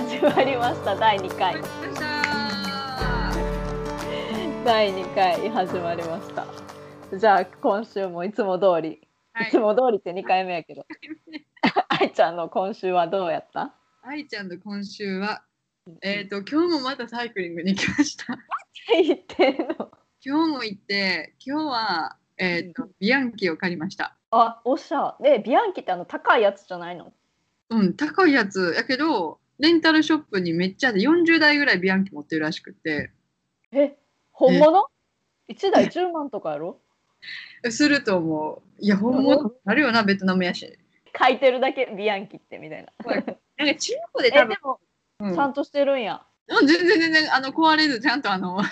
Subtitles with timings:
[0.00, 0.96] 始まりました。
[0.96, 1.54] 第2回。
[4.64, 6.46] 第2回始まりました。
[7.18, 9.00] じゃあ今週もいつも通り、、
[9.34, 9.48] はい。
[9.48, 9.58] いつ。
[9.58, 10.86] も通りって2回目やけど。
[12.00, 13.74] 愛ちゃんの今週はどうやった？
[14.02, 15.42] 愛ちゃんの今週は、
[16.00, 18.38] えっ、と、今日もまたサイクリングに行きました。
[18.90, 19.90] 言ってんの？
[20.24, 24.16] 今日も行って、今日は、えっ、と、ビアンキを借りました。
[24.30, 25.16] あおっしゃ。
[25.20, 27.12] でビアンキってあの高いやつじゃないの？
[27.68, 28.72] うん、高いやつ。
[28.74, 33.12] やけど、レンタルショップにめっちゃで40台ぐらいビアンキ持ってるらしくて、
[33.72, 33.94] え
[34.32, 34.86] 本物
[35.50, 36.78] ?1 台10万とかやろ？
[37.70, 38.62] すると思う。
[38.78, 40.78] いや、ほんまあるよな、ベトナムやし。
[41.18, 42.92] 書いてるだけビアンキってみたいな。
[43.04, 43.34] なんか
[43.74, 44.80] 中古でえ多分で、も
[45.20, 45.34] うん。
[45.34, 48.62] ちゃんとしてるんや、うん全然全然あの壊れずちゃんとあの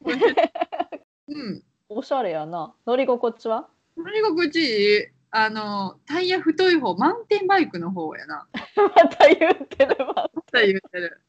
[1.28, 1.62] うん。
[1.90, 2.74] おしゃれやな。
[2.86, 3.68] 乗り心地は？
[3.98, 8.46] 乗り心地いいあのタイヤ太い方マウンテンバイクの方やな。
[8.76, 11.20] また言ってるわまた言ってる。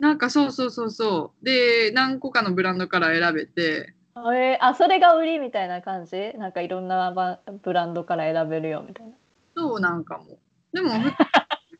[0.00, 1.44] なんかそうそうそうそう。
[1.44, 3.94] で何個かのブランドから選べて。
[4.14, 6.32] あえーあそれが売りみたいな感じ？
[6.36, 9.12] なんかいろんなバブランドから選べるよみたいな。
[9.56, 10.38] そうなんかも。
[10.72, 11.12] でもふ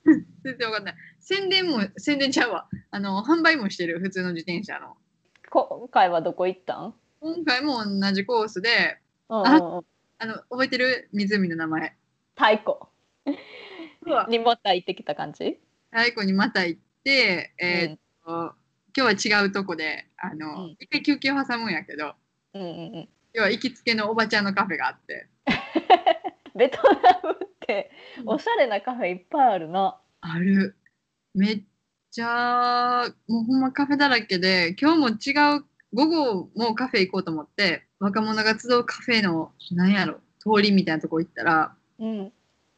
[0.45, 0.95] 全然わかんない。
[1.19, 2.69] 宣伝も宣伝ちゃうわ。
[2.93, 4.97] あの販売もしてる普通の自転車の。
[5.51, 6.95] 今回はどこ行ったん？
[7.21, 8.99] 今回も同じコースで。
[9.29, 9.85] うんうんうん
[10.19, 11.09] あの覚えてる？
[11.13, 11.95] 湖の名前。
[12.37, 12.79] 太鼓。
[14.29, 15.59] にまた行ってきた感じ？
[15.91, 18.55] 太鼓にまた行って、えーっと
[18.97, 20.77] 今日は違うとこであの、うん。
[20.81, 22.15] 一回休憩を挟むんやけど。
[22.55, 23.09] うんうんうん。
[23.35, 25.29] 要は行きつけのおばちゃんのカフェがあって。
[26.57, 27.91] ベトナムって
[28.25, 30.01] おしゃれなカフェいっぱいあるな。
[30.23, 30.79] ある。
[31.35, 31.63] めっ
[32.11, 35.65] ちゃもうほんまカフェだらけで今日も違う
[35.97, 42.33] 午後もカフェ行こうと思って若者が集うカフェのなんやろ通りみたいなとこ行ったらうん、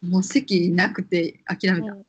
[0.09, 2.07] もう席なくて諦めた、うん。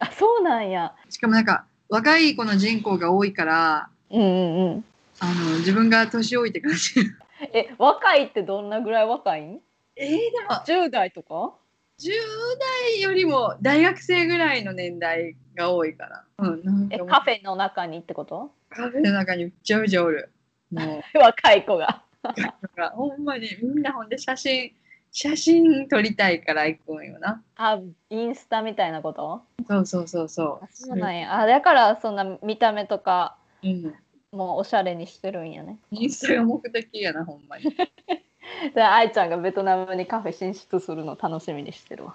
[0.00, 0.92] あそうなんや。
[1.08, 4.84] しかもなんか若い子の人口が多いからうんうんうん。
[5.20, 7.16] あの自分が年老いて感じる
[7.54, 9.60] え若いってどんなぐらい若いん？
[9.94, 10.16] えー、で
[10.48, 11.54] も10代とか
[12.00, 12.10] ？10
[12.92, 16.24] 代よりも大学生ぐらいの年代が多いから。
[16.38, 20.30] うん、えカフェの中にってことカフェの中にうっちゃうちゃおる。
[20.70, 22.02] も 若い子が
[22.94, 24.72] ほんまにみんなほんで写真、
[25.12, 27.42] 写真撮りたいから行くんよな。
[27.56, 29.42] あインスタみたいなこと？
[29.66, 30.68] そうそうそうそう。
[30.70, 33.94] そうなんやあだからそんな見た目とかうん。
[34.32, 37.64] もうおしゃれにしてるんやねインスタが目的やな、ほんまに。
[38.74, 42.14] で愛ちゃんがベトナムにカフェ進出するの楽しみにしてるわ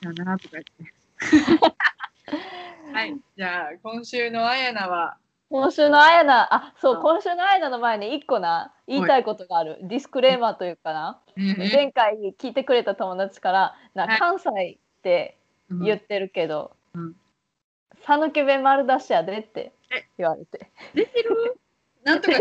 [0.00, 0.92] だなとか言って。
[2.92, 5.16] はい、じゃあ今週のあやなは、
[5.52, 7.02] 今週のあやなあそう、うん。
[7.02, 14.18] 今週のあやなの前に一個な言いたいことがある、ディスクレーマーというかな、え前回聞いてくれた友達からな、はい。
[14.18, 15.36] 関西って
[15.70, 17.14] 言ってるけどうん
[18.06, 20.06] 「讃岐弁丸出しやで」ってえ。
[20.16, 20.70] 言われて。
[20.94, 21.60] 出てる？
[22.02, 22.38] なんとか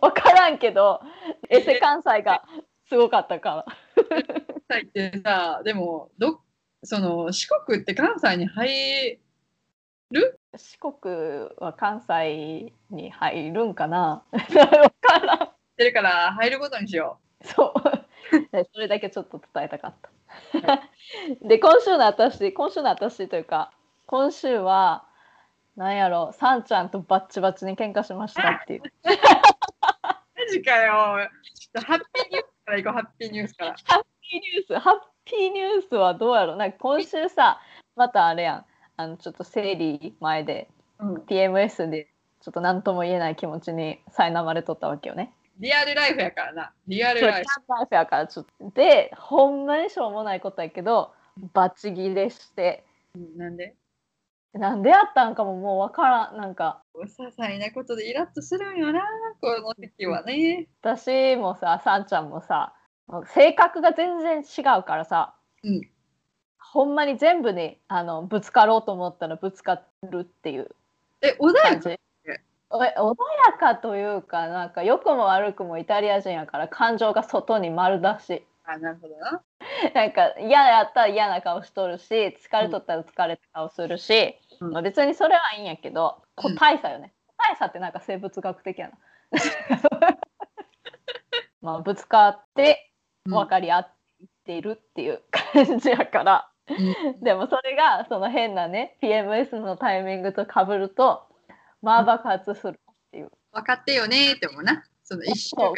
[0.00, 1.00] 分からんけど
[1.48, 2.44] エセ関西が
[2.88, 3.64] すごかったか
[3.96, 4.04] ら。
[4.68, 6.40] 関西ってさ、でもど
[6.82, 9.18] その四国って関西に入
[10.56, 10.92] 四国
[11.58, 14.22] は関西に入るんかな？
[14.32, 14.40] 分
[15.00, 20.10] からんってるから入ることにしよそうで それだけちょっと伝えたかった。
[21.42, 23.72] で今週の私今週の私というか
[24.06, 25.04] 今週は
[25.76, 28.92] なんやろさんちゃんとバッチバチに喧嘩しましたっていうう。
[29.06, 31.28] マジかよ。
[31.54, 33.74] ちょっとハッピーニュースから行こう、ハッピーニュースから。
[33.84, 36.56] ハッピーニュースハッピーニュースはどうやろ？
[36.56, 37.60] なんか今週さ
[37.96, 38.66] またあれやん
[38.96, 40.68] あのちょっと生理前で
[41.00, 42.08] うん、PMS で
[42.40, 45.32] ちょっと何とも言えない気持ちに苛まれとったわけよね。
[45.58, 46.72] リアルライフやからな。
[46.86, 47.46] リアルライフ。
[47.46, 48.70] キャンパーフやからちょっと。
[48.70, 51.12] でほんまにしょうもないことやけど
[51.52, 52.84] バチギレして。
[53.16, 53.74] うんなんで？
[54.52, 56.80] なんでやったんかももうわからんなんか。
[56.94, 59.02] 些細なことでイラッとするんよな、
[59.40, 60.68] この時はね。
[60.80, 62.72] 私もささんちゃんもさ
[63.34, 65.34] 性格が全然違うからさ、
[65.64, 65.82] うん
[66.74, 69.80] ほんまに全部にあのぶつかろうと思ったらぶつか
[70.10, 70.68] るっていう。
[71.22, 71.90] え、穏やか？
[72.70, 73.14] 穏
[73.46, 78.44] やかというかなんか良くも悪くもイタリア人やから感情が外に丸出し。
[78.64, 79.40] あ、なるほどな。
[79.94, 84.72] なんか嫌やったら嫌な顔しとるし疲れとったら疲れた顔するし、うん。
[84.72, 87.12] まあ、別にそれはいいんやけど個体差よね。
[87.28, 88.98] 個体差ってなんか生物学的やな。
[91.62, 92.90] まあぶつかって
[93.26, 93.32] うん。
[93.32, 93.88] 分かり合っ
[94.44, 96.53] ているっていう感じやから、うん
[97.22, 101.22] でもそれがその変なね PMS のタイミングとかぶると
[101.82, 104.84] まあ爆発するっていう分かってよねって思うな。
[105.04, 105.74] その一週間っ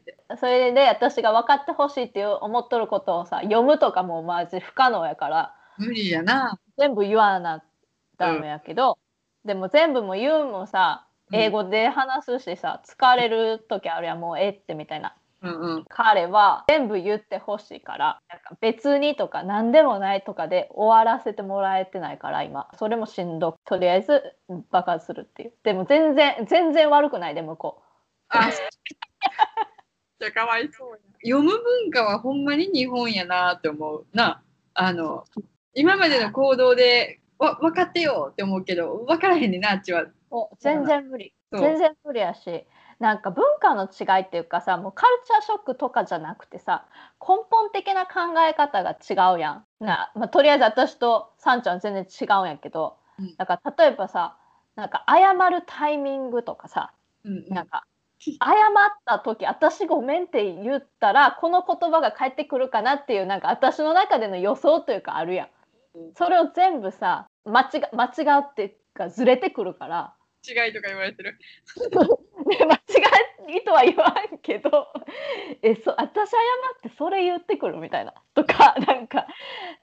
[0.00, 0.16] て。
[0.38, 6.58] それで私が分かってほしいっていう思っとることをさ読むとかもマジ不可能やから無理やな。
[6.78, 7.62] 全部言わな
[8.16, 8.98] ダメやけど、
[9.44, 15.84] でも全部も言うもさうん英語で話すしさ、疲れる時あるやんもうええってみたいなうんうん。
[15.88, 24.22] 彼は全部言ってほしいからなんか別にとか何でもないとかで終わらせてもらえてないから今それもしんどくとりあえず
[24.70, 27.82] 爆発するっていうでも全然全然悪くないで向こ
[28.28, 28.50] あ、
[30.20, 30.96] じゃかわいそうや。
[31.22, 34.42] 読む文化はほんまに日本やなって思うな。
[34.74, 35.24] あの、
[35.74, 40.02] 今までの行動で、わ分かってよって思うけど、分からへんねんな、あっちは。
[40.02, 42.66] うもう全然無理全然無理やし
[43.04, 46.86] なんか文化の違いっていうかさもうカルチャーショックとかじゃなくてさ
[47.20, 49.84] 根本的な考え方が違うやん。
[49.84, 53.36] な、まあ、とりあえず私とサンちゃんは全然違うんやけど、うん。
[53.36, 54.38] だから例えばさ
[54.74, 56.92] なんか謝るタイミングとかさ
[57.24, 57.84] うんなんか
[58.18, 58.38] 謝っ
[59.04, 65.48] た時私ごめんって言ったらこの言葉が返ってくるかなっていうなんか私の中での予想というかあるやん。
[65.98, 66.14] うん。
[66.14, 70.14] それを全部さ間違間違っていうかずれてくるから。
[70.46, 71.38] 違いとか言われてる。
[72.44, 72.78] で 間違
[73.56, 74.88] いとは言わんけど
[75.62, 79.26] えそ私謝ってそれ言ってくるみたいなとか なんか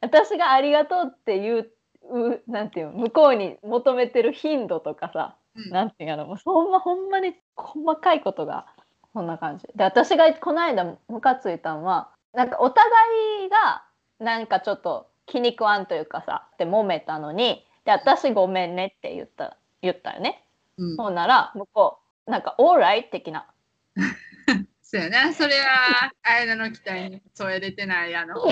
[0.01, 1.71] 私が「ありがとう」って言う
[2.09, 8.65] うなんていうの向こうに求めてる頻度とかさうんなんていうのもうそんまほんまに細かいことが
[9.13, 13.83] そんな感じで私がこの間ムカついたんはなんかお互いが
[14.19, 20.43] なんかちょっと気に食わんというかさって揉めたのにで私ごめんねって言った言ったよね。
[20.77, 20.97] うん。
[20.97, 23.47] ほんなら向こうなんか「オーライ」的な。
[24.81, 25.33] そうやな。
[25.33, 28.51] それは、あやなの期待に添えれてない、あの、そう。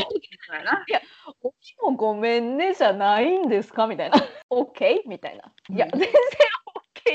[0.54, 0.86] やな。
[1.82, 3.86] 「もうごめんねじゃないんですか?
[3.88, 4.18] 」みたいな
[4.50, 6.12] 「OK?」みたいな「いやうん全然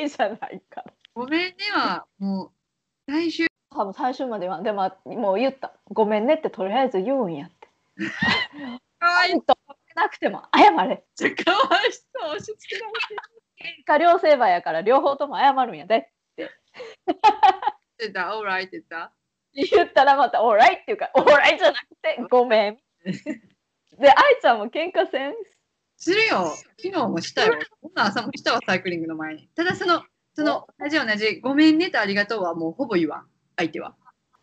[0.05, 2.53] OK じゃないから」ごめんねは、も
[3.09, 4.63] う、来週、多分最終までは。
[4.63, 7.69] でももう言った「ごめんね」ってとりあえず言うんやって。
[9.01, 9.57] かわいちゃんと
[9.97, 10.77] なくても謝れ。
[11.45, 13.21] かわいそう、押し付けられてる。
[13.89, 16.11] 喧嘩両成敗やから両方とも謝るんやで
[17.95, 19.13] ってた、オーライって言った
[19.55, 25.35] 言ったらまた「オーライ」っていうか「オーライ」じゃなくて「ごめん」 で愛ちゃんも喧嘩せん？
[25.97, 26.51] するよ。
[26.77, 27.55] 昨日もしたよ。
[27.81, 29.49] こんな朝もしたわ、サイクリングの前に。
[29.55, 30.03] ただその、
[30.35, 33.95] その、同じ同じ、ごめんねとありがとうはもうほぼ言わん、相手は。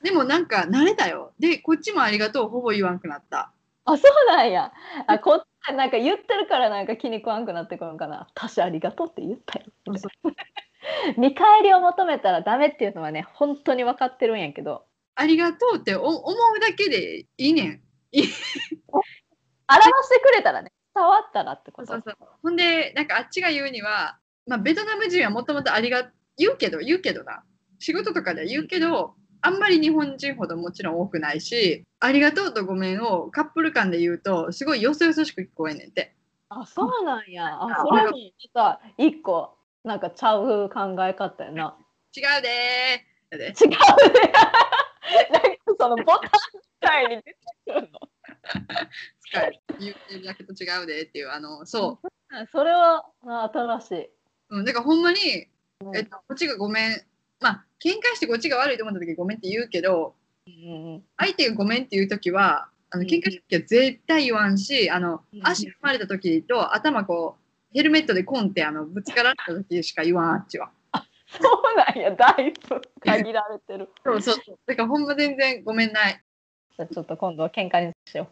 [0.01, 1.33] でもなんか慣れたよ。
[1.39, 3.51] で、こっちもありがとうほぼ言わんくなった。
[3.83, 4.71] あそうなんや
[5.07, 5.45] あこっち
[5.75, 9.65] なんか言ってるからなんか気に食わんくなってくるんかな私ありがとうって言ったよ
[11.17, 14.85] 見返りを求めたらダメっていうのはね本当に分かってるんやけど
[15.15, 17.81] ありがとうってお思うだけでいいねん。
[18.13, 24.17] 表してくれたらね伝わったらってことそうそうほんで、なんかあっちが言うには、
[24.47, 27.43] まあ、ベトナム人はもともとありが言うけど、言うけどな。
[27.79, 36.15] 仕事とかでは言うけど、あんまり日本人ほどもちろん多くないし、ありがとうとごめんをカップル間で言うと、すごいよそよそしく聞こえんねんて。
[36.49, 38.17] あそうなんやあそれも
[38.53, 41.77] さ一個なんかちゃう考え方やな
[42.15, 43.35] 違うでー。
[43.37, 43.77] 違うね
[45.31, 45.49] なんか
[45.79, 46.21] そのボタン
[46.53, 47.99] みたいに出てくるの
[49.19, 49.59] 使える。
[49.79, 51.99] 言ってるだけと違うでっていう、あの、そ
[52.51, 54.09] それはあ新しいう。
[54.49, 55.47] うん、だからほんまに、
[55.83, 57.01] うんえっと、こっちがごめん。
[57.39, 67.40] まあ、喧嘩してこっちが悪いと思った時ごめんって言うけど、うんうん相手がごめんって言う時は、あのうん喧嘩した時は絶対言わんし、あのうん足踏まれた時と頭こう、
[67.73, 70.71] ヘルメットでコンってあのぶつかられた時しか言わん、あっちは。
[71.31, 74.59] そうなんやだいぶ限られてるそうそうそう。
[74.65, 76.21] だからほんま全然ごめんない。
[76.75, 78.27] じゃあちょっと今度は喧嘩にしよ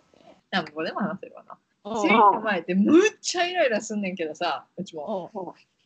[0.51, 1.57] なんぼでも話せるわな。
[1.91, 1.95] う。
[2.01, 5.31] 生理の前ってむっちゃイライラすんねんけどさ、うちも。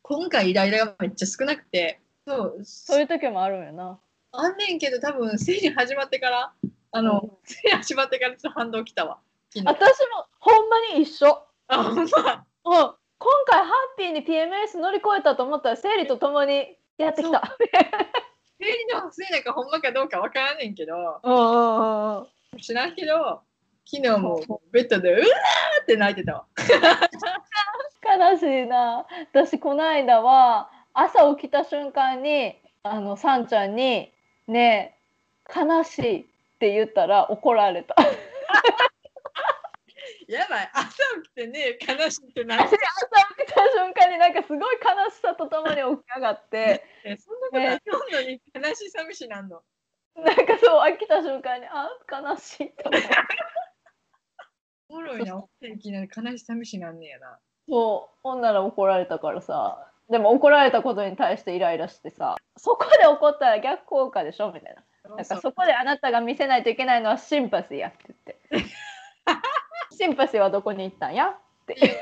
[0.01, 3.99] 今回イライラがめっちゃ少なくて、そう、そういう時もあるんやな。
[4.31, 6.53] あんねんけど多分生理始まってから、
[6.91, 9.19] あの、うん生理始まってからちょっと反動きたわ。
[9.53, 9.67] 私も
[10.39, 11.43] ほんまに一緒。
[11.67, 12.45] あ、ほんま。
[12.65, 17.57] うん、今回ハッピーに PMS 乗り越えたと思ったら生理とともにやってきた。
[18.59, 22.59] 生理のせいなんかほんまかどうかわからんねんけど、うんうんうん。
[22.59, 23.41] 知らんけど、
[23.85, 26.45] 昨日もベッドでうわーって泣いてたわ。
[28.03, 29.05] 悲しいな。
[29.31, 34.11] 私この間は朝起きた瞬間にあのさんちゃんに
[34.47, 34.97] 「ね
[35.49, 36.25] え悲しい」っ
[36.59, 37.95] て言ったら怒られた。
[40.33, 40.89] やばい、朝
[41.21, 42.77] 起きてね、悲しいってなっ 朝起
[43.45, 46.83] きた瞬間になんかすごい悲しさとともに起き上がって。
[47.03, 49.61] て、そんなことあるのに悲しい寂しいなんの？
[50.15, 53.07] なんかそう起きた瞬間にあ悲しいと思って
[54.89, 57.39] おもろいな、起きていきなり悲しい寂しいなんねやな。
[57.67, 58.19] そう。
[58.21, 59.89] ほんなら怒られたからさ。
[60.09, 62.35] でも怒られたことに対してイライラしてさ。
[62.57, 64.83] そこで怒ったら逆効果でしょみたいな。
[65.15, 67.97] なんかそこであなたが見せないといけないのはシンパシーやって
[68.51, 68.65] 言って。
[70.03, 71.27] シンパシーはどこに行ったんや？
[71.27, 71.97] って。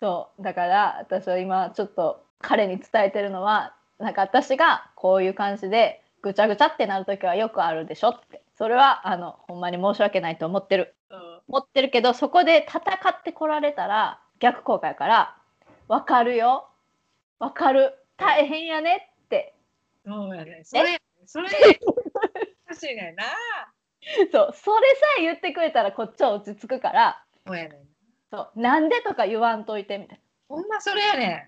[0.00, 0.42] そう。
[0.42, 8.42] だから私は今ちょっと彼に伝えてるのはなんか私がこういう感じでぐちゃぐちゃってなる時はよくあるでしょって。
[8.56, 10.94] それはあのほんまに申し訳ないと思ってる。
[11.10, 11.40] うん。
[11.48, 15.36] 思ってるけどそこで戦ってこられたら逆効果やから
[15.88, 16.70] 分かるよ。
[17.38, 17.98] 分かる。
[18.16, 19.54] 大変やねって。
[20.06, 20.62] そうやね。
[20.64, 21.48] それ、それ、
[22.66, 23.24] 難しいねんな。
[24.32, 27.24] そうそれさえ言ってくれたらこっちは落ち着くから。
[27.46, 27.88] そうやねん。
[28.30, 31.46] そうなんでとか言わんといてみたいほんまそれやねん。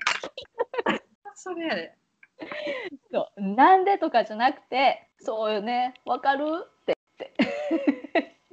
[1.34, 1.84] それやねん。
[1.87, 1.94] な
[3.11, 6.44] そうなんでとかじゃなくてそうよね分かる？
[6.66, 6.96] って。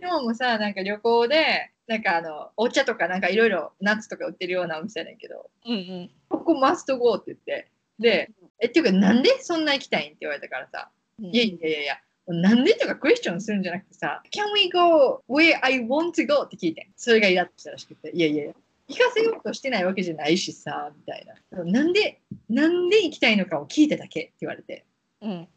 [0.02, 6.12] 昨日もさ、なんか旅行で、なんかあの、お茶とかなんかいろいろナッツとか売ってるようなお店やねんけど、うんうん。
[6.28, 10.90] ここマストゴーって言って、で、え、っていうかなんでそんな行きたいんって言われたからさ、
[11.20, 12.02] いやいやいやいや、
[12.34, 16.44] なんでとかクエスチョンするんじゃなくてさ、Can we go where I want to go?
[16.44, 16.88] って聞いてん。
[16.96, 18.54] それがイラッとしたらしくて、いやいやいや、
[18.88, 21.64] 行かせようとしてないわけじゃないしさ、みたいな。
[21.64, 24.86] なんで、なんで行きたいのかを聞いてだけって言われて、
[25.22, 25.48] うん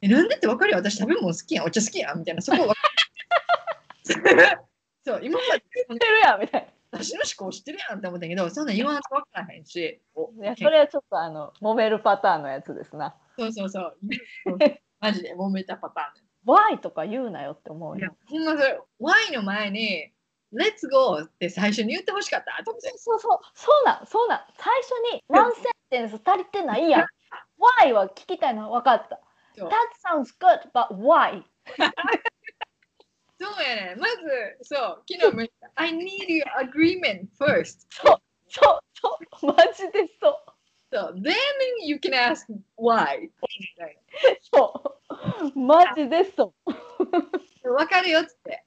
[0.00, 4.58] え、なんでって分かるよ、私食べ物好きやん、お茶好きやん、みたいな、そこ分かる。
[5.06, 9.76] そう、今まで知ってるやんみたい私の思考知ってるやんって思ったけど、そんなん言わんと分からへんし。
[9.76, 13.16] いやそれはちょっとあの揉めるパターンのやつですな。
[13.36, 13.98] そうそうそう。
[15.00, 16.23] マジで揉めたパターン。
[16.46, 16.78] Why?
[16.78, 20.10] とか言うなよって思ういやよ。、ほんまそれ、Y の前に、
[20.52, 22.92] Let's go って最初に言ってほしかったと思って。
[22.96, 27.06] そうそうそうなんそうなん最初にワンセンテンス足りてないやん。
[27.82, 29.20] Why は聞きたいの分かった。
[29.56, 29.74] そう That
[30.04, 31.42] sounds good, but why?
[33.40, 33.96] そうやね。
[33.98, 35.70] まず、そう、昨日も言った。
[35.74, 37.86] I need your agreement first.
[37.90, 40.54] そうそうそうマジでそう
[40.92, 41.34] そう、then
[41.82, 42.46] you can ask
[42.78, 43.20] why.
[43.20, 43.30] み
[43.76, 43.98] たい
[44.40, 44.93] そう
[45.54, 47.68] マジでそう。
[47.68, 48.64] なわかるよっつって。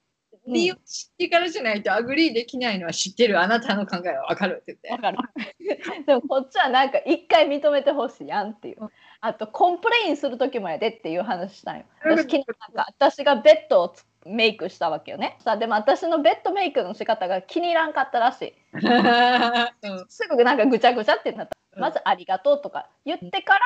[0.47, 3.39] 理由知ってからじゃないと agree できないのは知ってる。
[3.41, 4.89] あなたの考えはわかるって言って。
[4.89, 5.17] わかる。
[6.07, 8.77] でもこっちはなんか一回認めてほしいやんっていう。
[9.19, 11.85] あと complain する時もやでっていう話したんよ。
[12.01, 15.37] 私昨日なんか私がベッドをつメイクしたわけよね。
[15.39, 18.53] さあでも私のベッドメイクの仕方が気に入らんかったらしい。
[18.73, 21.57] うんすぐなんかぐちゃぐちゃってなった。
[21.75, 23.59] うんまずありがとうとか言ってから、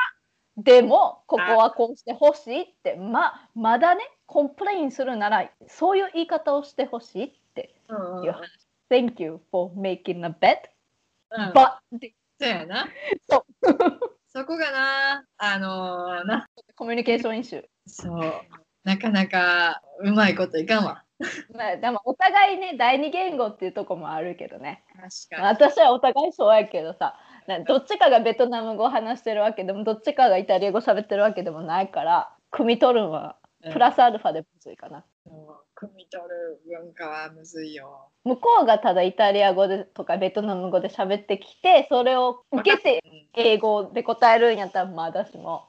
[0.56, 7.74] でもここはこうしてほしいって、ままだね、 complain するならそういう言い方をしてほしいって。
[7.88, 8.24] うんうん。
[8.24, 8.50] いう話。
[8.90, 11.52] Thank you for making a ん。
[11.52, 12.88] But ってそうやな。
[13.28, 13.46] そ
[14.28, 17.64] そこがな、あのーな、 communication issue。
[17.86, 18.32] そう、
[18.84, 21.04] なかなかうまいこといかんわ。
[21.54, 24.84] まあ、でもお互いね第二言語っていうとこもあるけどね。
[25.28, 26.98] 確か私はお互いそうやけどさ。
[27.06, 27.31] な
[27.66, 33.72] どっちかがベトナム語を話してるわけでもどっちかがイタリア語喋ってるわけでもないから汲み取るのはに。
[33.72, 38.08] プラスアルファでむずいかな、そう汲み取る文化はむずいよ。
[38.24, 45.64] 向こうがただイタリア語でとかベトナム語で喋ってきてそれを受けてうん英語で答えるんやったらまだしも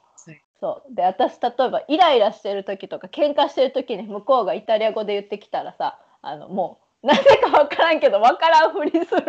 [0.60, 9.20] そうで私例えばイライラしてる時とか喧嘩してる時に向こうがイタリア語で言ってきたらさあのもうなぜか分からんけど分からんふりするから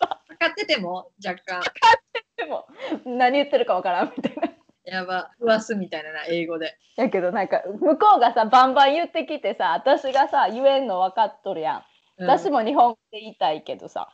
[0.00, 0.19] さ。
[0.19, 1.60] 分かってても若干、
[2.36, 2.66] でも
[3.04, 4.50] 何言ってるか分からんみたいな。
[4.84, 6.76] やば、うわすみたいなな、英語で。
[6.96, 11.82] やけどなんか向こうがさバンバン言ってきてさ私がさ言えんの分かっとるやん。
[12.18, 14.08] 私も日本語で言いたいけどさ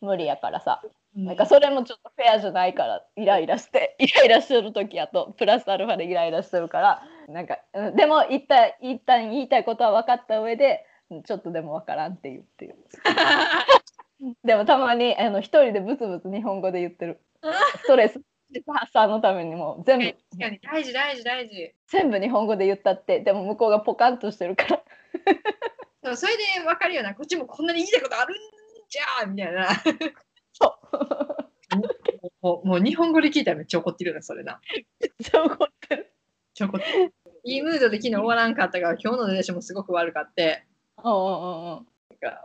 [0.00, 0.82] 無理やからさ。
[1.16, 7.02] うん、なんかそれもちょっとフェアじゃないからイライラしてイライラしてる時やとプラスアルファでイライラしてるから。
[7.28, 12.76] なんかうんでも一旦一旦言いたいことは分かった上でうんちょっとでも分からんって言うっていう
[14.44, 17.20] でもたまにあの一人でブツブツ日本語で言ってる
[17.82, 18.20] ストレス
[18.66, 21.74] 発散のためにもう全部確かに大事大事大事。
[21.88, 24.82] 全部日本語で言ったってでも向こうがポカンとしてるから
[26.04, 28.38] そうそれで分かるよな、こっちもこんなに言いたいことあるん
[28.88, 29.68] じゃんみたいな。
[30.52, 34.60] そうもうもう日本語で聞いたらめっちゃ怒ってるよな、それな。
[35.00, 36.12] めっちゃ怒ってる。
[36.54, 40.64] ちょ怒ってるいいムードで昨日終わらんかったから、今日の出だしもすごく悪かって。
[41.02, 41.86] うんうんうんうん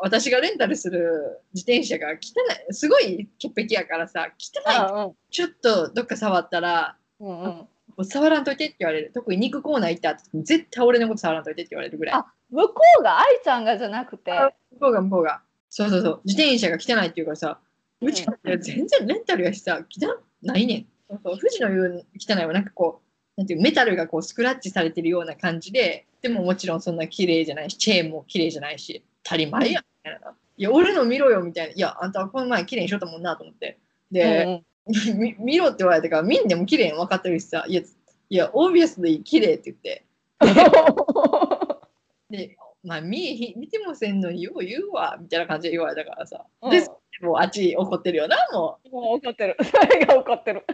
[0.01, 4.63] 私がレンタルする自転車が汚い、すごい潔癖やからさ、汚い。
[4.65, 9.11] あちょっとどっか触ったら、うんうんもう触らんといてって言われる。
[9.13, 12.15] 特に肉コーナー行った後絶対俺のこと触らんといてって言われるぐらい。
[12.15, 15.41] あ向こうが愛ちゃんがじゃなくてあ向こうが向こうが。
[15.69, 16.21] そうそうそう。
[16.25, 17.59] 自転車が汚いっていうからさ、
[18.01, 20.07] うちいや全然レンタルやしさ、汚
[20.41, 20.87] ないねん。
[21.07, 23.01] そうそう富士の言う汚いはなんかこ
[23.37, 30.35] う、なんていうメタルがこうスクラッチされてるような感じで、でももちろんそんな綺麗じゃないし、チェーンも綺麗じゃないし、足り前やんみたいな。
[30.55, 31.73] いや、俺の見ろよみたいな。
[31.73, 33.79] いや、あんたはこの前綺麗にしよったもんなと思って。
[34.11, 34.63] で、うん
[35.39, 37.85] 見ろって言われたから、見んでも綺麗に分かってるしさ、いや、い
[38.29, 40.05] いや、オービアスで綺麗って言って。
[42.29, 46.45] で、まあ、見見てもせんのによう言うわ、みたいな感じで言われたからさ。
[46.69, 46.81] で、
[47.21, 48.89] もうあっち怒ってるよな、もう。
[48.89, 49.55] もう怒ってる。
[49.63, 50.65] それが怒ってる。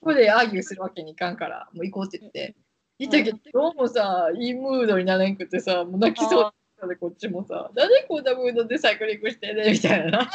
[0.00, 2.54] ここでアーギューするわけにいかんから、もう行こうって言って。
[2.98, 10.30] 行ったけど、どうもさ、いいムードになれんくてさ、もう泣きそうだでこっちもさ、なんでこんなムードでサイクリングしてんねんみたいな。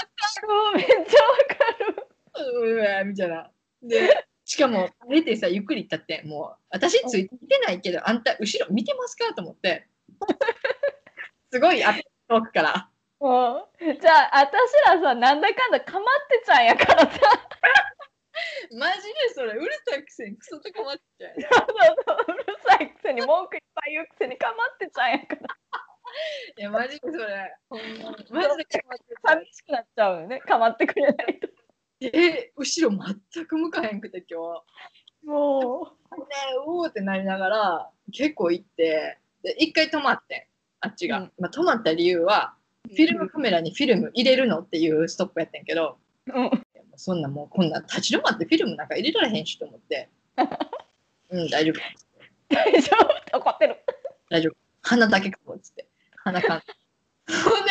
[0.75, 2.74] めっちゃわかる。
[2.74, 3.50] うわみたいな。
[3.82, 9.88] で、しかも、あえてさ、ゆっくり行ったって、もう、私ついてないけど、あんた、後ろ見てますかと思って、
[11.52, 11.96] すごい、あ
[12.28, 12.90] 遠くから。
[13.22, 17.10] うんじゃあ私らさなんだかんだかまってちゃんやからさ
[18.78, 21.42] マジでそれ、うるさいくせにクソとかまっちゃう。
[21.42, 21.66] そう
[22.06, 25.56] そううるさいくせに文句いっぱい言うくせにかまってちゃんやから
[26.57, 27.55] いや、マジでそれ。
[27.69, 28.00] ほんまに。
[28.01, 28.65] マジで
[29.24, 30.39] 寂しくなっちゃうよね。
[30.39, 31.48] かまってくれないと。
[32.01, 32.98] え、後ろ
[33.34, 34.63] 全く向かへんくて、今日。
[35.25, 36.25] もね
[36.67, 40.43] うーってなりながら結構行ってで一回止まってん。
[40.81, 41.31] あっちが、うん。
[41.39, 42.53] まあ、止まった理由は
[42.86, 45.98] うフィルムカメラにフィルム入れるのっていうストップやってんけど。
[46.27, 46.51] うん。
[46.95, 50.10] そんなもうこんな立ち止まってフィルムなんか入れられへんしと思って。
[51.29, 51.79] うん大丈夫。
[52.50, 52.91] 大丈
[53.34, 53.38] 夫？
[53.39, 53.77] 怒ってる。
[54.29, 54.55] 大丈夫。
[54.84, 55.88] 鼻だけかもっつって
[56.25, 56.63] 鼻かんほ
[57.62, 57.65] ん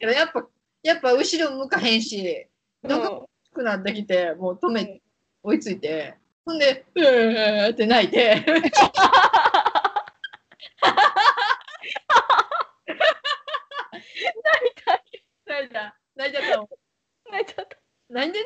[0.00, 0.48] でやっぱ
[0.82, 2.46] やっぱ後ろ向かへんし
[2.82, 3.26] なんかうん。
[3.54, 5.00] くなってきてもう止め
[5.42, 6.16] 追いついて。
[6.44, 8.44] ほんでうーって泣いて。
[15.46, 15.96] 泣いた。
[16.16, 16.68] 泣いちゃったもん。
[17.30, 17.76] 泣いちゃった。
[18.10, 18.44] なんで泣い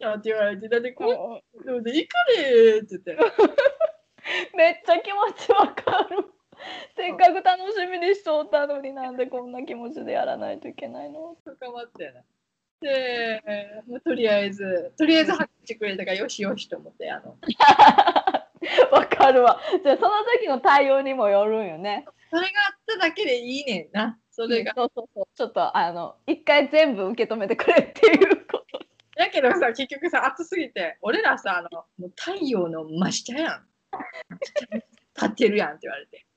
[0.00, 0.68] てんのって言われて。
[0.68, 3.16] だってこうで行かれーって言って。
[4.56, 6.37] めっちゃ気持ちわかる
[6.96, 11.36] せっかく楽しみにしとったのになんでこんな気持ちでやらないといけないの？
[11.44, 12.22] 深まったよな
[12.80, 13.42] で、
[13.88, 17.36] まあ、とりあえずとりあえず拍手してくれたからよしよしと思ってあの。
[18.90, 19.60] わかるわ。
[19.82, 22.04] じゃあその時の対応にもよるんよね。
[22.30, 24.18] それがあっただけでいいねんな。
[24.30, 25.24] それが、そうそうそう。
[25.34, 28.78] ちょっとあの一回全部受け止めてくれっていうこと。
[29.16, 33.66] だけどさ結局さ暑すぎて俺らさあのもう太陽の真下やん。
[35.16, 36.18] 立ってるやんって言われて。
[36.18, 36.27] め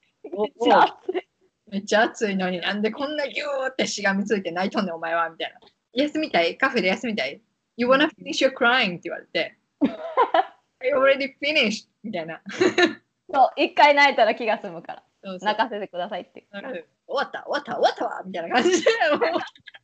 [0.43, 1.27] っちゃ熱い
[1.69, 5.59] めっちゃ暑いのになんでこんなギューってしがみついて泣いとんねんお前はみたいな。
[5.93, 6.57] 休みたい？
[6.57, 7.41] カフェで休みたい
[7.77, 8.91] ?You wanna finish your crying?
[8.97, 9.57] って言われて。
[10.81, 11.87] I already finished!
[12.03, 12.41] みたいな。
[13.33, 16.61] そう一回泣いたら気が済むからそうそう泣かせてくださいって終
[17.07, 18.89] わった終わった終わったわみたいな感じで。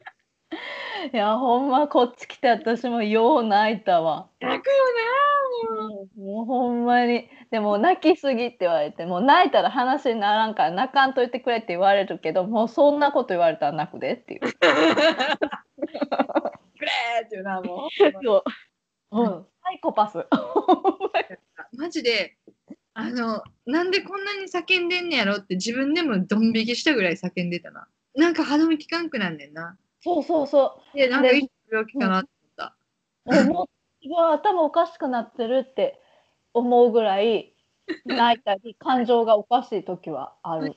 [1.13, 4.73] いやほんまこっち来て私もよう泣いたわ泣くよ
[5.75, 6.19] なもう。
[6.19, 14.39] もうほんまにでも泣きすぎって言われてもう泣いたら話にならんから泣かんといてくれって言われるけどもうそんなこと言われたら泣くでっていう
[16.77, 17.89] くれーっていうな、もう。
[18.23, 18.43] そ
[19.11, 20.17] う、うん、サイコパス
[21.75, 22.37] マジで、
[22.93, 27.87] あの、なんでこんなに叫んでんねやろって自分でもドン引きしたぐらい叫んでたな。
[28.15, 29.77] なんか歯止め効かんくなんねんな。
[30.07, 32.29] そうそうそで、なんかいい病気かなって
[33.25, 33.43] 思った。
[33.43, 33.69] う思
[34.05, 35.99] うわ頭おかしくなってるって
[36.53, 37.53] 思うぐらい
[38.05, 40.75] 泣いたり感情がおかしい時はある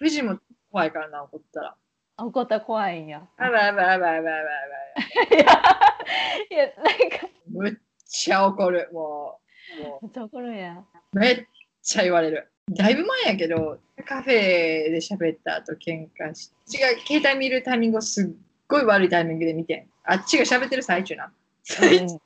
[0.00, 0.40] 富士も
[0.72, 1.76] 怖いからな、怒ったら。
[2.18, 5.36] 怒ったら怖いんやあばあばあばあばあばあば。
[5.36, 7.74] いやいやなんかむっ
[8.04, 8.90] ちゃ怒る。
[8.92, 9.38] も
[9.78, 11.46] う、もめっちゃ怒るんやうめっ
[11.82, 12.50] ちゃ言われる。
[12.70, 19.88] だいぶ前やけど、カフェで喋った後喧嘩し、違う、携帯見るタイミングをすっごい悪いタイミングで見てん。
[20.04, 21.32] あっちが喋ってる最中な。
[21.64, 22.18] 最中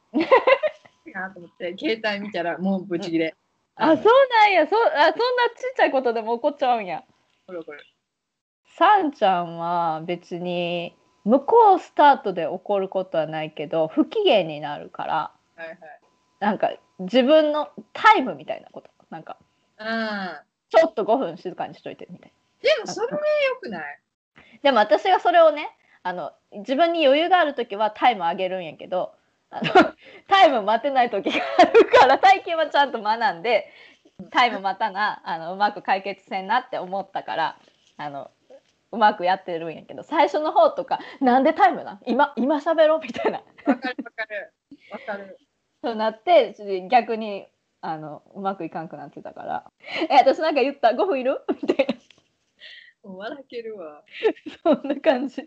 [1.12, 3.34] なと思って、携帯見たらもうブチギレ。
[3.76, 5.14] あそうなんやそあそんなちっ
[5.76, 7.02] ちゃいことでも怒っちゃうんや
[7.46, 7.78] これこれ。
[8.76, 15.14] さんちゃんは別に向こうスタートで怒ることはないけど不機嫌になるから
[15.56, 15.78] はいはい。
[16.40, 19.38] なんか自分のタイムみたいなことなんか
[19.78, 23.98] あちょっと5分静かにしといてみたいーでもそれが良くない？
[24.36, 29.14] なでも私がそれをねあの自分に余裕がある時はタイム上げるんやけど
[29.50, 29.70] あの
[30.28, 33.70] タイム待てない時があるから最近はちゃんと学んで
[34.30, 37.56] タイム待たなあのうまく解決せんなって思ったから
[37.96, 38.30] あの
[38.92, 42.00] うまくやってるんやけど最初の方とかなんでタイムなん？
[42.06, 44.52] 今今喋ろうみたいなわかるわかる。
[44.90, 45.38] わかる。
[45.82, 46.54] そうなって
[46.90, 47.46] 逆に
[47.82, 49.70] あのうまくいかんくなってたから
[50.10, 51.86] 「え私なんか言った？5分いる?」みたい
[53.02, 54.02] もう笑けるわ。
[54.64, 55.46] な そんな感じ。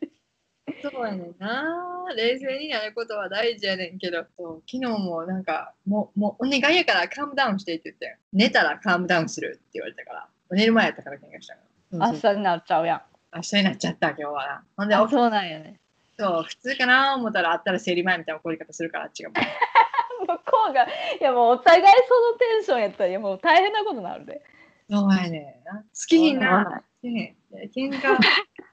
[0.81, 2.05] そうやねんな。
[2.15, 11.61] 冷静になることは大事やねんけど、昨日もなんか、もう、もうお願いやからカームダウンしてって言って、寝たらカームダウンするって言われたから、寝る前やったから喧嘩したか
[11.93, 12.11] ら。
[12.11, 13.01] 明日になっちゃうやん。
[13.35, 14.63] 明日になっちゃった、今日はな。
[14.77, 15.79] ほんで、あそうなんやね。
[16.17, 19.43] そう、普通かな思ったらあったら生理前みたいな怒り方するから、あっちがもう。
[20.25, 20.87] 向こうがい
[21.19, 24.41] やもうお互いそのテンションやったらいやもう大変なことになるで。
[24.89, 25.81] そうやねんな。
[25.81, 26.81] 好きにな。
[27.01, 27.35] ね
[27.75, 28.17] 喧嘩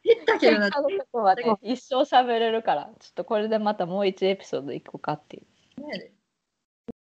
[0.02, 0.70] 減ったけどな。
[1.12, 5.46] はね一生喋れるからちょっとこれでまたもう一エピソードいこうかっていう。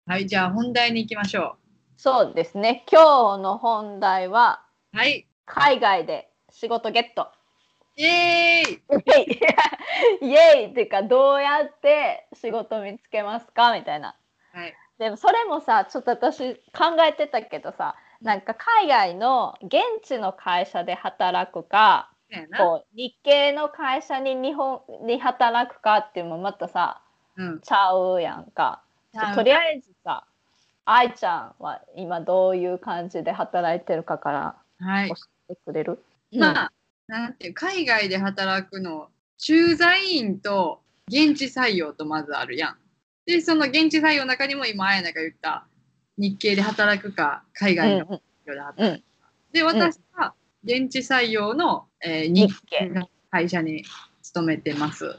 [0.05, 1.55] はい、じゃあ本題に行きましょ
[1.95, 4.97] そうですね今日の本題はう。
[4.97, 5.27] はい。
[5.45, 7.29] 海外で仕事ゲット。
[7.95, 8.81] イエーイ
[10.21, 13.73] イエイ イエイっていうかどうやって仕事見つけますか？
[13.73, 14.15] みたいな。
[14.51, 14.73] はい。
[14.97, 22.12] でもそれもさちょっと私考えてたけどさなんか海外の現地の会社で働くか。
[22.57, 27.01] こう日系の会社に日本に働くかっていうのもまたさ
[27.35, 27.59] うん。
[27.61, 28.81] ちゃうやんか。
[29.35, 30.25] とりあえずさ
[30.85, 35.15] 愛ちゃんは今どういう感じで働いてるかからはい教。
[35.49, 36.71] えてくれる、まあ、
[37.07, 42.77] なんていう、海外で働くの、駐在員と現地採用とまずあるやん。
[43.25, 45.65] で、その現地採用の中にも今、あやなが言った、
[46.17, 49.29] 日系で働くか、海外のうん企業でうん働くか。
[49.51, 53.83] で、私は現地採用の、えー日日系系の会社に
[54.21, 55.17] 勤めてます。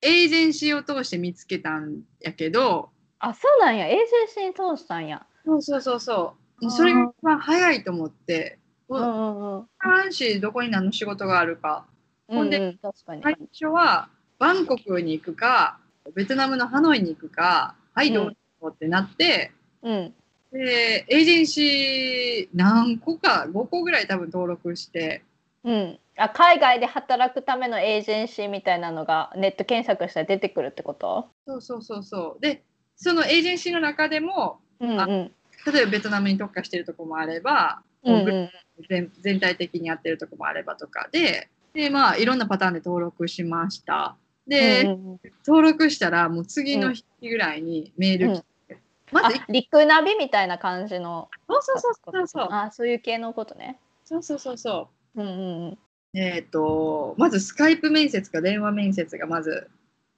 [0.00, 5.26] エージェンシーを通して見つけたんやけど、あそうなんや AJC に通したんや。
[5.44, 6.70] そうそうそうそう。
[6.70, 8.58] それが一番早いと思って、
[8.88, 9.66] うんうんうん。
[9.78, 11.86] 関市どこに何の仕事があるか
[12.28, 13.22] ほんでうんうん、確かに。
[13.22, 14.08] 最初は
[14.38, 15.78] バンコクに行くか
[16.14, 20.14] ベトナムのハノイに行くかはいどうしようってなって、うん
[20.52, 25.24] でエージェンシー何個か5個ぐらい多分登録して
[25.64, 31.28] うん、あ海外で働くためのエージェンシーみたいなのがネット検索したら出てくるってこと？
[31.46, 32.40] そうそうそうそう。
[32.40, 32.62] で
[32.96, 35.32] そのエージェンシーの中でもあうんうん。
[35.72, 38.50] 例えばベトナムに特化してるとこもあれば、うんもう
[38.88, 41.08] 全全体的にやってるとこもあればとか。
[41.10, 44.16] ででまあいろんなパターンで登録しました。
[44.46, 45.20] で、うんうんうん。
[45.46, 48.78] 登録したらもう次の日ぐらいにメール来て、
[49.10, 51.28] まあずリクナビみたいな感じの。
[51.48, 52.48] そうそうそうそうそう。
[52.50, 53.78] あそういう系のことね。
[54.04, 55.22] そうそうそうそう。
[55.22, 55.68] んうんうん。
[55.70, 55.78] う
[56.14, 59.68] えっ、とまずスカイプ面接か電話面接がまず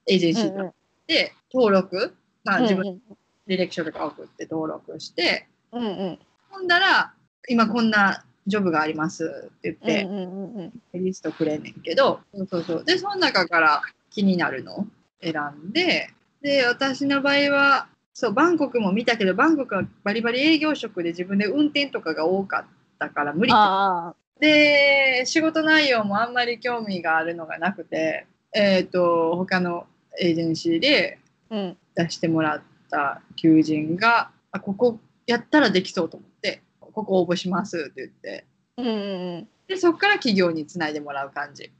[0.07, 0.71] エージェンシー
[1.07, 6.19] で登録、まあ自分の履歴書とか送って登録して、うんうん。
[6.49, 7.13] ほんだら
[7.49, 11.03] 今こんなジョブがありますって言って、うんうんうんうん。
[11.03, 12.83] リストくれんねんけど、そうそうそう。
[12.85, 14.85] で、その中から気になるのを
[15.21, 15.33] 選
[15.67, 16.09] んで、
[16.41, 22.65] で、私の場合は、そう、バンコクも見たけど、バンコクはバリバリ営業職で自分で運転とかが多かっ
[22.99, 23.53] たから無理。
[24.39, 29.87] で、仕事内容もあんまり興味があるのがなくて、えっ、と、他の
[30.19, 31.19] エージェンシーで
[31.49, 38.45] うん出してもらった求人が、あ、ここやったらできそうと思って、ここ応募しますって言って、
[38.77, 41.71] うんうんうんで、そこから企業につないでもらう感じ。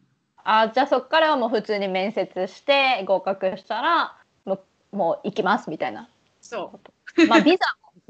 [0.43, 4.15] あじゃあそこからはもう普通に面接して合格したら
[4.45, 4.61] も
[4.93, 6.09] うもう行きますみたいな。
[6.41, 6.79] そ
[7.17, 7.27] う。
[7.27, 7.57] まあビザ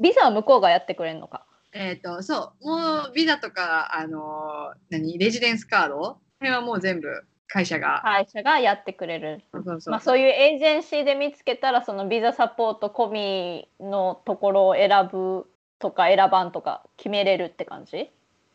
[0.00, 1.44] ビザは向こうがやってくれるのか。
[1.80, 2.76] えっ、と、そう、も
[3.08, 5.96] うビザとか、あのー何、レジデンスカード？
[5.98, 7.08] これはもう全部
[7.46, 9.42] 会社が、会社がやってくれる。
[9.52, 18.10] そうまあ、そういうエージェンシーで見つけたらそのビザサポート込みのところを選ぶとか選ばんとか決めれるって感じ、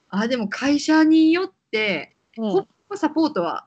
[0.10, 2.18] あ、でも会社によって、
[2.94, 3.66] サポートは。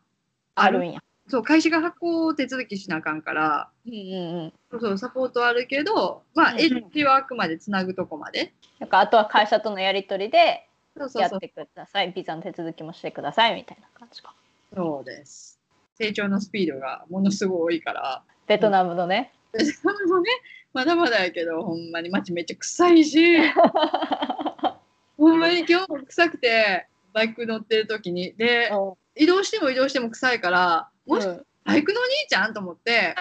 [0.54, 1.00] あるんや。
[1.28, 4.52] そう、会社が発行手続きしなあかんから、うんうんうん。
[4.70, 8.52] そうそう、サポートはあるけど、まあ、うんエージはあくまでつなぐとこまで。
[8.78, 10.68] なんかあとは会社とのやり取りで
[11.14, 12.12] やってください。
[12.12, 14.34] ビザの手続きもしてくださいみたいな感じか。
[14.74, 15.58] そうです。
[15.98, 19.32] 成長のスピードがものすごい多いから、ベトナムのね。
[19.52, 20.30] ベトナムもね、
[20.72, 23.38] まだまだやけど、ほんまに街めっちゃ臭いし、
[25.16, 28.34] ほんまに今日も臭くて、バイク乗ってる時に。
[28.34, 28.70] で、
[29.16, 31.46] 移動しても移動しても臭いから、もしうん。
[31.64, 32.54] バイクのお兄ちゃん？
[32.54, 33.14] と思って、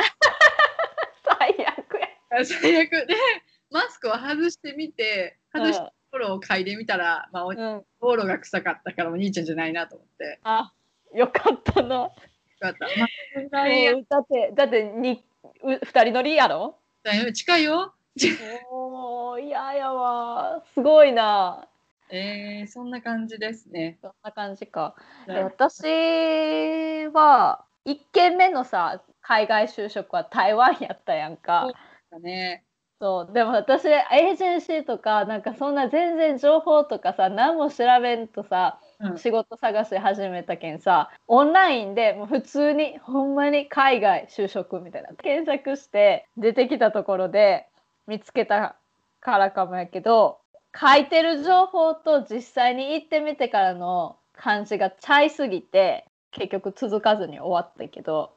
[1.39, 2.45] 最悪や。
[2.45, 2.89] 最悪。
[2.91, 3.15] で、
[3.71, 7.55] マスクを外してみて、外したうんところを嗅いでみたら、まあ、おうん、
[8.01, 10.71] 道路が臭かったからお兄ちゃんじゃないなと思って、あ
[11.13, 11.95] よかったな。
[11.95, 12.13] よ
[12.59, 12.85] かった。
[12.85, 15.25] まあ、それぐらいやっもうだってだってに
[15.63, 16.77] う二人乗りやろ？
[17.33, 17.93] 近いよ。
[18.71, 20.63] おお嫌やわ。
[20.73, 21.67] すごいな。
[22.09, 23.97] えー、そんな感じですね。
[24.01, 24.95] そんな感じか。
[25.27, 31.71] で私は1軒目のさ海外就職は台湾やったやんか。
[32.11, 32.63] だね。
[32.99, 33.33] そう。
[33.33, 47.67] でも私エージェンシーとかなんかそんな全然情報とかさ何も調べんとさうん、仕事探し始めたけんさオンラインでもう普通にほんまに海外就職みたいな検索して出てきたところで
[48.07, 48.75] 見つけた
[49.19, 50.39] からかもやけど
[50.79, 58.33] 書いてる情報と実際に行ってみてからの感じがちゃいすぎて結局続かずに終わったけど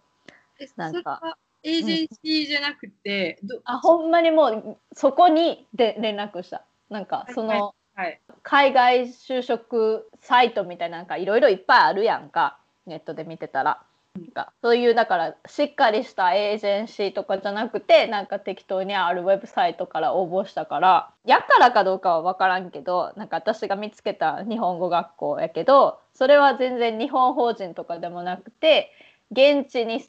[0.60, 8.20] えなんかエージェンシーじゃなくて、どあほんまにもうそこにで連絡したなんかその、はい。
[8.44, 13.82] 海外就職サイトみたいななんかいろいろいっぱいあるやんかネットで見てたら。
[14.26, 28.90] かそういうだからしっかりしたエージェンシーとかじゃなくてなんか適当にあるウェブサイトから応募したからやからかどうかは分からんけどなんか私が見つけた日本語学校やけどそれは全然日本法人とかでもなくて
[29.30, 30.04] 現地に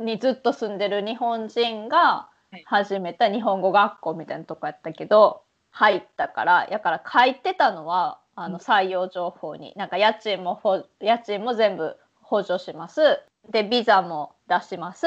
[0.00, 2.64] にずっと住んでる日本人がはい。
[2.64, 9.72] 始めた日本語学校みたいなとこやったけど入ったからやから書いてたのはあうんの採用情報に。
[9.76, 15.06] なんか家賃もほ家賃も全部補助しますでビザも出します。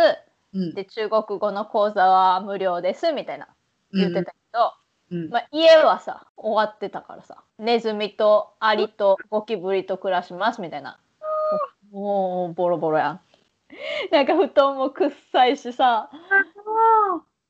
[0.54, 0.74] うん。
[0.74, 3.48] で中国語の講座は無料ですみたいな
[3.94, 4.74] 言ってたけど、
[5.12, 5.30] うん。
[5.30, 7.44] まあ、家はさ終わってたからさ。
[7.60, 11.00] ネズミとアリとゴキブリと暮らしますみたいな。
[11.92, 13.20] もうボロボロやん。
[14.12, 16.10] なんか布団もくっさいしさ。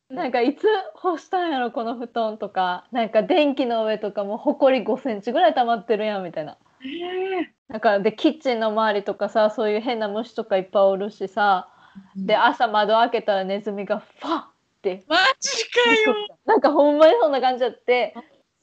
[0.10, 2.86] なんかいつ干したんやろこの布団とか。
[2.92, 6.58] なんか電気の上とかもほこり5センチぐらい溜まってるやんみたいな。
[6.84, 14.46] えなんかでキッチンの周りとかさそういう変な虫とかいっぱいおるしさーで朝窓開けたらネズミがファッっ
[14.82, 15.04] て。
[15.08, 16.16] マジかよ。
[16.46, 18.14] なんかほんまにそんな感じだって。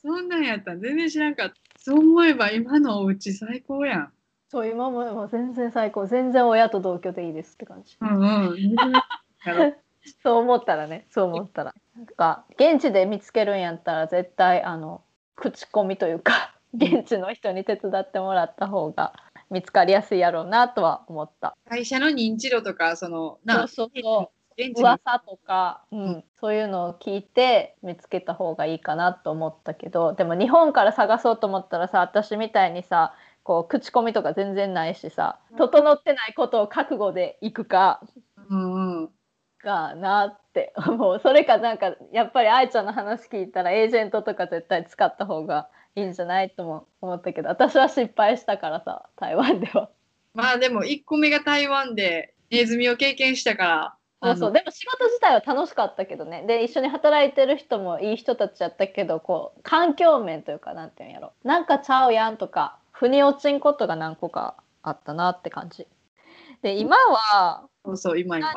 [0.03, 0.75] そんなんやった。
[0.75, 1.55] ん全然知らんかった。
[1.79, 4.13] そう思えば今のお家最高やん。
[4.49, 6.07] そう今ももう全然最高。
[6.07, 7.97] 全然親と同居でいいですって感じ。
[8.01, 8.57] うんうん。
[10.23, 11.07] そう思ったらね。
[11.11, 11.75] そう思ったら。
[11.97, 15.03] なんか現地で見つけるんやったら絶対あの
[15.37, 19.13] 口コミというか現地の人に手伝ってもらった方が
[19.51, 21.57] 見つかりやすいやろうなとは思った。
[21.69, 24.39] 会社の認知度とか、その、なそうそうそう。
[24.61, 38.01] 現地の噂とか、うん、そういうのを聞いて見つけた方がいいかなと思ったけどでも日本から探そうと思ったらさ私みたいにさこう口コミとか全然ないしさ整ってないことを覚悟でいくか
[38.51, 39.11] うんうん。
[39.61, 41.21] かなって思う。
[41.21, 49.91] それかなんかやっぱり愛ちゃんの話聞いたらエージェントとか絶対使った方がいいんじゃないとも思ったけど私は失敗したからさ台湾では。
[50.35, 53.95] まあでも1個目が台湾でネズミを経験したから。
[54.21, 65.87] そうそうでも仕事自体は楽しかったけどねで一緒に働いてる人もいい人たちやったけどこう環境面というかなんていうんやろなんかちゃうやんとか腑に落ちんことが何個かあったなって感じ
[66.63, 68.53] で今はそうそう、今今。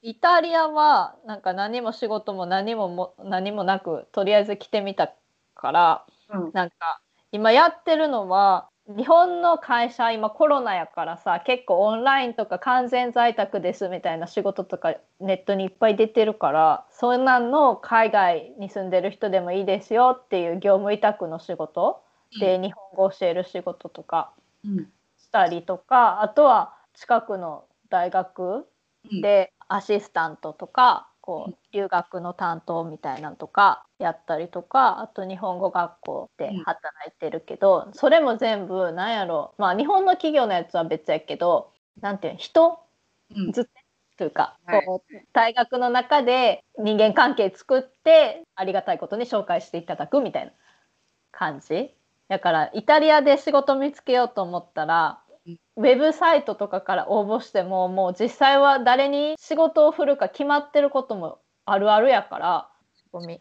[0.00, 5.14] イタリアはなんか何も仕事も何もも何もなくとりあえず来てみた
[5.54, 6.50] からうん。
[6.52, 7.00] なんか
[7.32, 22.02] 今やってるのは日本の会社今コロナやからさ結構オンラインとか完全在宅ですみたいな仕事とかネットにいっぱい出てるからそんなんの海外に住んでる人でもいいですよっていう業務委託の仕事
[22.38, 24.32] で日本語を教える仕事とか
[24.64, 24.88] うん。
[25.16, 28.66] したりとかあとは近くの大学
[29.12, 36.64] うん、でアシスタントとかこうんう留学の担当みたいなのとかやったりとかあと日本語学校でうん。
[36.64, 42.80] 働いてるけど、それも全部なんやろまあ日本の企業のやつは別やけどなんていうの人？
[43.34, 43.68] うん、ず
[44.16, 44.86] というか、はい。
[44.86, 50.52] こう大学の中で人間関係作ってありがたいことに紹介していただくみたいな
[51.32, 51.94] 感じ。
[52.28, 55.58] だからイタリアで仕事見つけようと思ったらうん。
[55.76, 62.68] ウェブサイトとかから応募してももう実際は誰に仕事を振るか決まってることもあるあるやから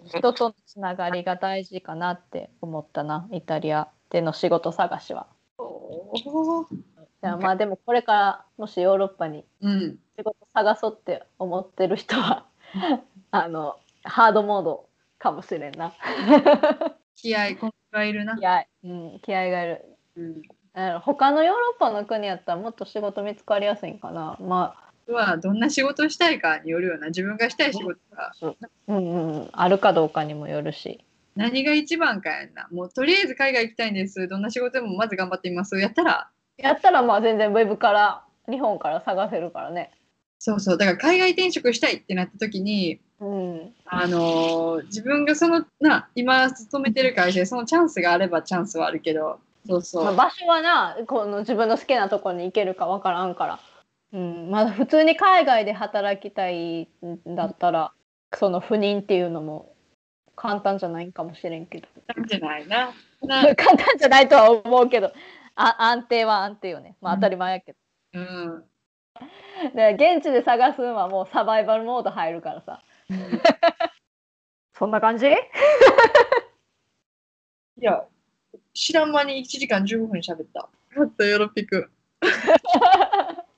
[0.05, 5.27] 人とのつながりが大事かなって思ったなイタリアでの仕事探しは。
[5.57, 9.99] いやまあでもこれからもしヨーロッパにうん。
[10.17, 12.45] 仕事探そうって思ってる人は
[13.31, 15.93] あのハードモードかもしれんな。
[17.15, 18.37] 気合い、こんがいるな。
[18.37, 19.85] 気合い、うん、気合いがいる。
[20.17, 20.41] うん。
[21.01, 24.37] 他のヨーロッパの国やったらもっと仕事見つかりやすいんかな。
[24.41, 24.75] ま
[25.11, 27.07] はどんな仕事したいかによるよな。
[27.07, 28.55] 自分がしたい仕事があ、
[28.87, 31.03] うんうんうん、あるかどうかにもよるし。
[31.35, 32.67] 何が一番かやんな。
[32.71, 34.27] もうとりあえず海外行きたいんです。
[34.27, 35.77] どんな仕事でもまず頑張ってみます。
[35.79, 39.91] やったら、やったらまあ全然ウェブから日本から探せるからね。
[40.39, 40.77] そうそう。
[40.77, 53.59] だから海外転職したいってなった時に、うん、あのー自分がそのな今勤めてる会社でそのチャンスがあればチャンスはあるけどそうそう、まあ、場所はなこの自分の好きなところに行けるかわからんから、
[54.13, 57.91] うん、まあ普通に海外で働きたいんだったら
[58.35, 59.73] その不妊っていうのも
[60.35, 61.87] 簡単じゃないんかもしれんけど。
[62.15, 62.93] なんじゃないな。
[63.21, 65.11] な簡単じゃないとは思うけど
[65.55, 66.95] あ安定は安定よね。
[67.01, 67.77] まあ当たり前やけど、
[68.13, 68.63] うん。
[69.75, 72.81] で現地で探すのはもうサバイバルモード入るからさ。
[74.77, 75.27] そんな感じ？
[75.27, 75.31] い
[77.77, 78.05] や
[78.73, 80.69] 知らん間に1時間15分喋った。
[80.95, 81.89] もっとヨロピク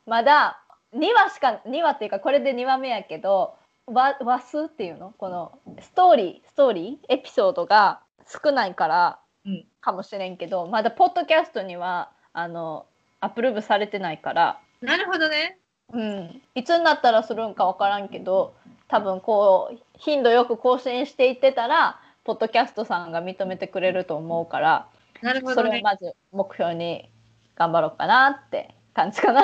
[0.05, 0.61] まだ
[0.93, 3.55] 2話しか2話っていうかこれで2話目やけど
[3.87, 5.13] わ話数っていうの？
[5.17, 7.13] このストーリーストーリー？
[7.13, 9.65] エピソードが少ないからうん。
[9.79, 12.87] かもしれんけど、まだポッドキャストにはあの
[13.19, 15.59] アプローブされてないから、なるほどね。
[15.93, 18.55] うん、いつになったらするんか分からんけど
[18.87, 24.87] 多分こう頻度よく更新していってたらポッドキャストさんが認めてくれると思うから
[25.21, 25.69] なるほどね。
[25.69, 27.11] それをまず目標に
[27.55, 29.43] 頑張ろうかなって感じかな。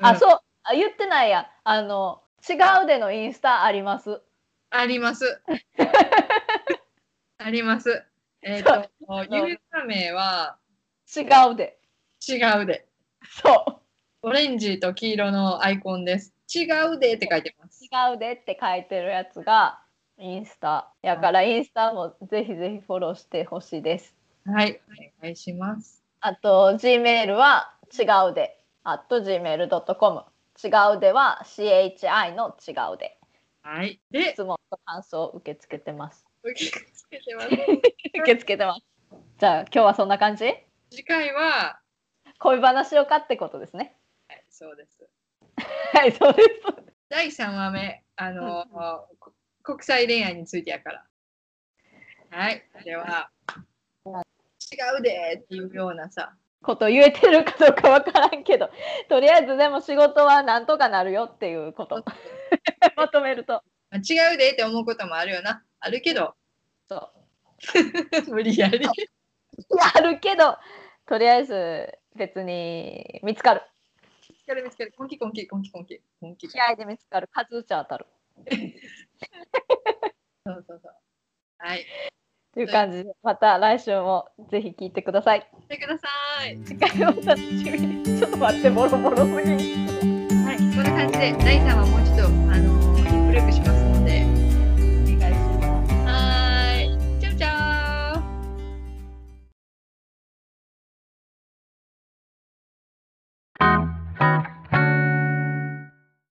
[0.00, 4.20] あ、うんそうあ言ってないやあの違うでのインスタあります。
[4.70, 5.40] あります。
[7.38, 8.04] あります。
[8.42, 8.70] えっ、と、
[9.30, 10.58] ユーザー名は
[11.14, 11.78] 違うで。
[12.28, 12.86] 違うで。
[13.28, 13.80] そう。
[14.22, 16.34] オレンジと黄色のアイコンです。
[16.52, 16.64] 違
[16.94, 17.84] うでって書いてます。
[17.84, 19.80] 違うでって書いてるやつが
[20.18, 24.14] インスタやからインスタもぜひぜひフォローしてほしいです。
[24.44, 26.02] はい、お願いします。
[26.20, 30.24] あと Gmail は違うで at gmail.com
[30.62, 33.18] 違うでは CHI の違うで
[33.66, 34.00] はい。
[34.12, 36.24] で、質問と感想を受け付けてます。
[36.44, 37.48] 受け付けてます。
[37.50, 38.86] 受け付けてます。
[39.38, 40.54] じゃあ今日はそんな感じ？
[40.90, 41.80] 次回は、
[42.38, 43.98] 恋話をかってことですね。
[44.28, 45.08] はい、そうです。
[45.94, 46.48] はい、そうです。
[47.08, 49.08] 第3話目、あの、
[49.64, 51.06] 国際恋愛についてやから。
[52.30, 53.32] はい、では、
[54.06, 54.10] 違
[55.00, 58.70] うでっていうようなさ、こと言えてるかどうかわからんけど、
[59.08, 62.04] とりあえずでも仕事はなんとかなるよっていうこと。
[62.96, 63.62] まとめると。
[63.90, 65.64] まあ違うでって思うこともあるよな。
[65.80, 66.34] あるけど、
[66.88, 67.12] そう。
[68.32, 68.86] 無理やり。
[69.94, 70.58] あるけど、
[71.06, 73.62] とりあえず別に見つかる。
[74.28, 74.92] 見つかる見つかる。
[74.98, 76.48] 根気根気根気根気根気。
[76.48, 77.28] 気合で見つかる。
[77.28, 78.06] 数打ち当たる。
[80.44, 80.94] そうそうそう。
[81.58, 81.86] はい。
[82.56, 85.46] という感じで、また来週もぜひ聞いてください。
[85.60, 86.08] 見てくださ
[86.46, 86.58] い。
[86.64, 88.18] 次回もお楽しみに。
[88.18, 89.34] ちょっと待って、ボロボロすぎ。
[89.34, 93.85] はい、こんな感じで、第3話もうちょっと、あのー、インプルーブします。